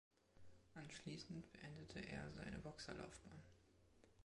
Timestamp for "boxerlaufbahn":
2.57-3.39